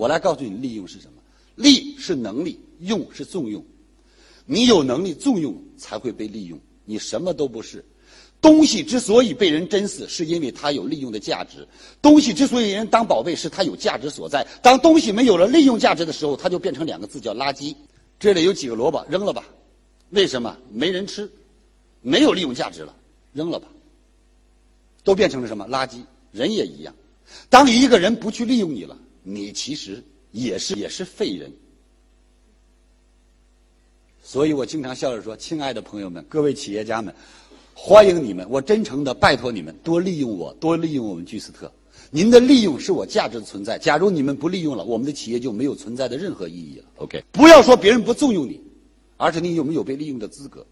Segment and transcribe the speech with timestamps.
[0.00, 1.20] 我来告诉你，利用是什么？
[1.56, 3.62] 利是能力，用是重用。
[4.46, 6.58] 你有能力重用，才会被利用。
[6.86, 7.84] 你什么都不是。
[8.40, 11.68] 东西之所以被人珍视，是因为它有利用的价值。
[12.00, 14.46] 东西之所以人当宝贝，是它有价值所在。
[14.62, 17.76] 当东西没有了利用价值的时候，它就变成两个字，叫垃圾。
[18.18, 19.44] 这里有几个萝卜，扔了吧。
[20.08, 20.56] 为什么？
[20.72, 21.30] 没人吃，
[22.00, 22.96] 没有利用价值了，
[23.34, 23.68] 扔了吧。
[25.04, 26.02] 都变成了什么垃圾？
[26.32, 26.94] 人也一样。
[27.50, 30.02] 当一个人不去利用你了，你其实
[30.32, 31.52] 也是也是废人。
[34.22, 37.14] 所以我经常笑着说：“亲爱的朋友们，各位企业家们。”
[37.82, 41.72] 欢迎你们，我真诚的拜托你们多利用我，多利用我们聚斯特。
[42.10, 43.78] 您的利用是我价值的存在。
[43.78, 46.84] 假如你们不利用了，我们的企业就没有存在的任何意义了。
[46.96, 48.60] OK，不要说别人不重用你，
[49.16, 50.66] 而是你有没有被利用的资格。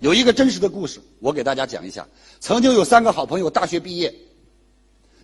[0.00, 2.04] 有一个真实的故事，我给大家讲一下。
[2.40, 4.12] 曾经有三个好朋友，大学毕业，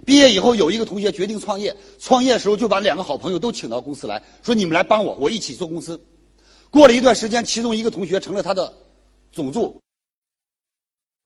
[0.07, 6.01] 毕业以后有一个同学决定创业，创业的时候就把两个好朋友都请到公司来说：“你们来帮我，我一起做公司。”
[6.71, 8.73] 过了一段时间，其中一个同学成了他的
[9.33, 9.79] 总助。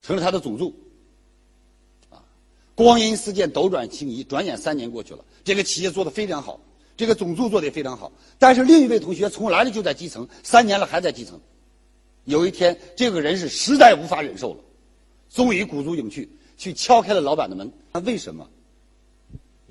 [0.01, 0.75] 成了他的总助，
[2.09, 2.25] 啊，
[2.73, 6.59] 光阴似箭，斗转星移，转眼三年过去了，这个企业做得非常好，
[6.97, 11.39] 这个总助做得也非常好，但是另一位同学从来就在基层，三年了还在基层。
[12.25, 14.59] 有一天，这个人是实在无法忍受了，
[15.29, 17.71] 终于鼓足勇气去敲开了老板的门。
[17.93, 18.49] 他为什么？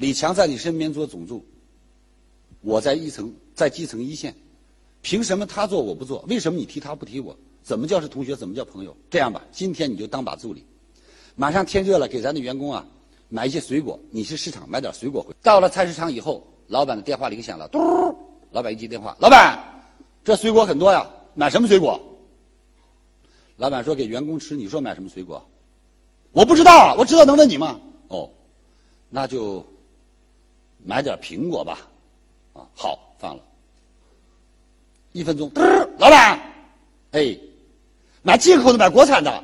[0.01, 1.45] 李强在你身边做总助，
[2.63, 4.35] 我在一层，在基层一线，
[5.03, 6.25] 凭什么他做我不做？
[6.27, 7.37] 为什么你提他不提我？
[7.63, 8.35] 怎么叫是同学？
[8.35, 8.97] 怎么叫朋友？
[9.11, 10.65] 这样吧，今天你就当把助理。
[11.37, 12.87] 马上天热了，给咱的员工啊
[13.29, 14.01] 买一些水果。
[14.11, 15.35] 你去市场买点水果回。
[15.43, 17.79] 到了菜市场以后，老板的电话铃响了，嘟，
[18.53, 19.83] 老板一接电话，老板，
[20.25, 22.01] 这水果很多呀，买什么水果？
[23.59, 24.57] 老板说给员工吃。
[24.57, 25.47] 你说买什么水果？
[26.33, 27.79] 我不知道，我知道能问你吗？
[28.09, 28.31] 哦，
[29.11, 29.63] 那就
[30.85, 31.79] 买点苹果吧。
[32.53, 33.43] 啊，好，放了。
[35.13, 35.51] 一分钟，
[35.99, 36.41] 老板，
[37.13, 37.37] 哎。
[38.23, 39.43] 买进口的，买国产的，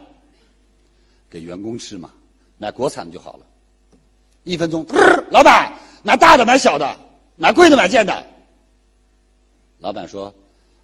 [1.31, 2.11] 给员工吃嘛，
[2.59, 3.47] 买国产的就好了。
[4.45, 4.85] 一分钟，
[5.31, 6.95] 老板，买大的，买小的，
[7.37, 8.27] 买贵的，买贱的。
[9.79, 10.31] 老板说，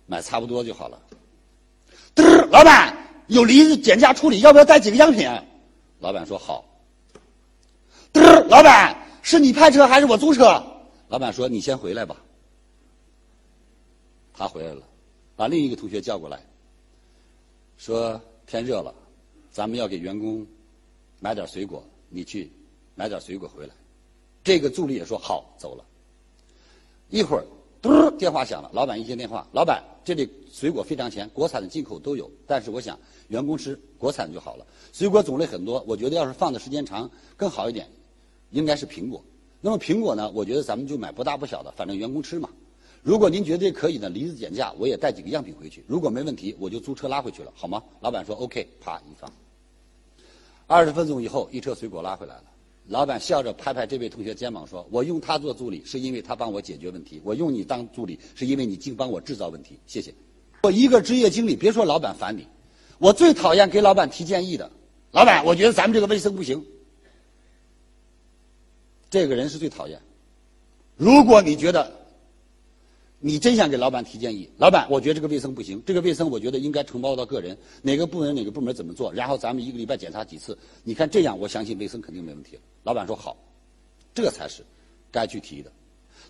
[0.06, 0.98] 买差不多就好了。
[2.50, 2.96] 老板，
[3.26, 5.30] 有梨子减价处理，要不要带几个样品？
[6.00, 6.64] 老板说好。
[8.48, 10.62] 老板，是你派车还是我租车？
[11.08, 12.22] 老板说你先回来吧。
[14.34, 14.82] 他回来了，
[15.36, 16.44] 把另一个同学叫过来。
[17.76, 18.94] 说天热了，
[19.50, 20.46] 咱们要给员工
[21.20, 22.50] 买点水果，你去
[22.94, 23.74] 买点水果回来。
[24.42, 25.84] 这个助理也说好，走了。
[27.10, 27.44] 一会儿，
[27.80, 28.70] 嘟，电话响了。
[28.72, 32.30] 老板一接电话，老板，这里水果非常全，国产的、进口都有。
[32.46, 34.66] 但是我想员工吃国产就好了。
[34.92, 37.88] 水果种类很多，我觉得要是放的时间长更好一点，
[38.52, 39.22] 应该是苹果。
[39.60, 40.30] 那么苹果呢？
[40.30, 42.48] 我觉得咱们就买不大不小的，反正员工吃嘛。
[43.02, 45.84] 如果您觉得可以呢，梨子减价，我也带几个样品回去。
[45.88, 47.82] 如果没问题，我就租车拉回去了，好吗？
[48.00, 49.30] 老板说 OK，啪一放。
[50.68, 52.44] 二十分钟以后，一车水果拉回来了。
[52.88, 60.12] 老板笑着拍拍这位同学肩膀说：“我用他做助理，是因为他帮我解决问题；我用你当助理，是因为你净帮我制造问题。”谢谢。
[60.62, 62.46] 我一个职业经理，别说老板烦你，
[62.98, 64.70] 我最讨厌给老板提建议的。
[65.12, 66.64] 老板，我觉得咱们这个卫生不行。
[69.12, 70.00] 这个人是最讨厌。
[70.96, 71.92] 如果你觉得，
[73.20, 82.62] 你真想给老板提建议，老板，我觉得这个卫生不行，这个卫生我觉得应该承包到个人，哪个部门哪个部门怎么做，然后咱们一个礼拜检查几次，你看这样，我相信卫生肯定没问题了。
[82.84, 83.36] 老板说好，
[84.14, 84.64] 这才是
[85.10, 85.70] 该去提的。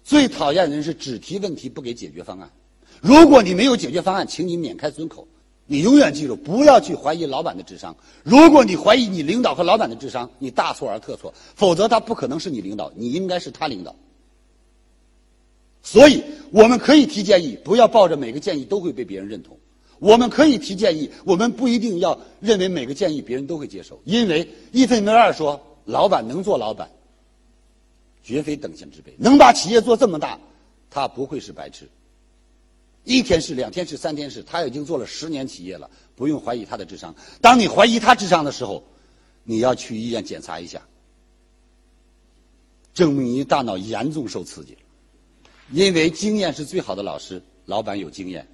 [0.02, 2.50] 最讨厌的人是只提问题不给解决方案。
[3.00, 5.28] 如果你没有解决方案，请你免开尊口。
[5.72, 7.96] 你永远记住，不要去怀疑老板的智商。
[8.22, 13.96] 如果你怀疑你领导和老板的智商，你大错而特错，否则他不可能是你领导，你应该是他领导。
[15.82, 19.56] 所以，我们可以提建议，不要抱着每个建议都会被别人认同。
[19.98, 23.98] 我们可以提建议，我们不一定要认为每个建议别人都会接受。
[24.04, 26.90] 因为一分为二说，老板能做老板，
[28.22, 29.14] 绝非等闲之辈。
[29.16, 30.38] 能把企业做这么大，
[30.90, 31.88] 他不会是白痴。
[33.04, 37.14] 一天是两天是三天是，他已经做了十年企业了，不用怀疑他的智商。
[37.40, 38.82] 当你怀疑他智商的时候，
[39.42, 40.80] 你要去医院检查一下，
[42.94, 44.78] 证明你大脑严重受刺激了。
[45.72, 48.46] 因为经验是最好的老师，老板有经验，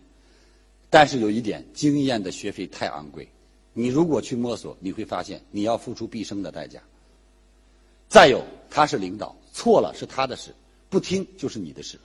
[0.88, 3.28] 但是有一点，经验的学费太昂贵。
[3.74, 6.82] 你如果去摸索，你会发现你要付出毕生的代价。
[8.08, 10.54] 再有，他是领导，错了是他的事，
[10.88, 11.98] 不听就是你的事。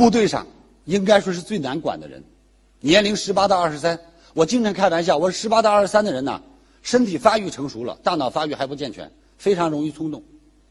[0.00, 0.46] 部队上
[0.86, 2.24] 应该说是最难管的人，
[2.80, 4.00] 年龄十八到二十三，
[4.32, 6.40] 我经常开玩笑，我说十八到二十三的人呢，
[6.80, 10.22] 身体发育成熟了，大脑发育还不健全，非常容易冲动，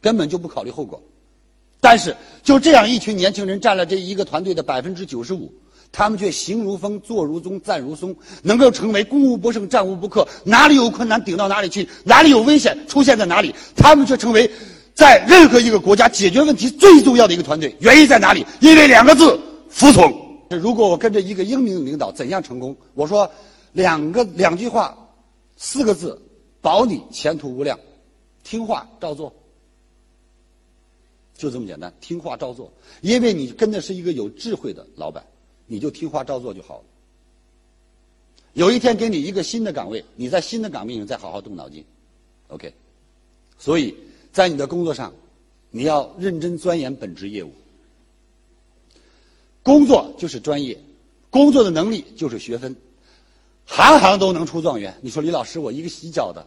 [0.02, 1.00] 根本就不考虑后果。
[1.80, 5.54] 但是就这样一群年轻人占了这一个团队的百分之九十五，
[5.92, 14.50] 他们却行如风，坐如钟，站如松，能够成为攻无不胜，战无不克，哪里有困难顶到哪里去，哪里有危险出现在哪里，他们却成为
[15.00, 17.74] 在任何一个国家解决问题最重要的一个团队。
[17.80, 18.46] 原因在哪里？
[18.60, 20.14] 因为两个字：服从。
[20.50, 22.76] 如果我跟着一个英明的领导，怎样成功？
[22.96, 23.32] 我说
[23.72, 24.98] 两个两句话，
[25.56, 26.22] 四个字，
[26.60, 27.80] 保你前途无量，
[28.44, 29.34] 听话照做。
[31.38, 32.70] 就这么简单，听话照做。
[33.00, 35.24] 因为你跟的是一个有智慧的老板，
[35.66, 36.84] 你就听话照做就好了。
[38.52, 41.86] 有一天给你一个新的岗位，你在新的岗位上再好好动脑筋
[42.50, 42.74] ，OK。
[43.58, 43.96] 所以
[44.32, 45.14] 在你的工作上，
[45.72, 47.52] 你要认真钻研本职业务。
[49.64, 50.80] 工作就是专业，
[51.30, 52.76] 工作的能力就是学分，
[53.66, 54.98] 行行都能出状元。
[55.02, 56.46] 你说李老师，我一个洗脚的，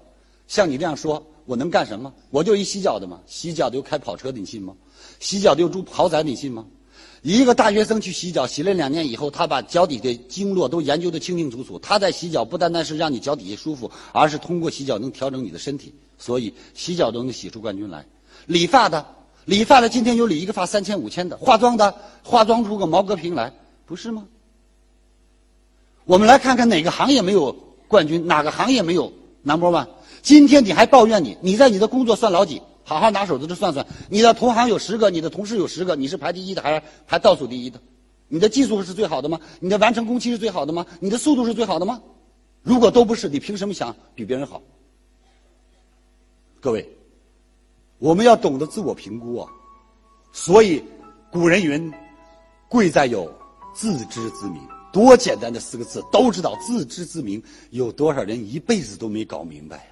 [0.48, 1.24] 像你这样说。
[1.44, 2.14] 我能干什么？
[2.30, 4.72] 我就一洗脚的嘛，洗脚的又开跑车的，你信吗？
[5.18, 6.64] 洗脚的又住豪宅，你信吗？
[7.22, 11.80] 一个大学生去洗脚，洗了两年以后，他把脚底的经络都研究的清清楚楚。
[11.80, 15.92] 他在洗脚不单单是让你脚底下舒服，而是通过洗脚能调整你的身体。
[16.22, 18.06] 所以洗脚都能洗出冠军来。
[18.46, 19.04] 理发的，
[19.44, 21.92] 理发的今天有理一个发三千五千的；化妆的，
[22.22, 23.52] 化妆出个毛戈平来，
[23.86, 24.24] 不是吗？
[26.04, 27.52] 我们来看看哪个行业没有
[27.88, 29.88] 冠军，哪个行业没有 number one。
[30.22, 31.36] 今天你还抱怨你？
[31.40, 32.62] 你在你的工作算老几？
[32.84, 37.80] 好好拿手指头算算，你的同行有十个，你的同事有十个，你是排第一的还是排倒数第一的？
[38.28, 39.40] 你的技术是最好的吗？
[39.58, 40.86] 你的完成工期是最好的吗？
[41.00, 42.00] 你的速度是最好的吗？
[42.62, 44.62] 如果都不是，你凭什么想比别人好？
[46.62, 46.88] 各位，
[47.98, 49.50] 我们要懂得自我评估啊！
[50.30, 50.80] 所以
[51.32, 51.92] 古人云
[52.70, 53.28] ：“贵在有
[53.74, 54.62] 自知之明。”
[54.92, 59.82] 多简单的四个字，都知道自知之明，有多少人一辈子都没搞明白呀？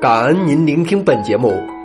[0.00, 1.50] 感恩您聆听本节目，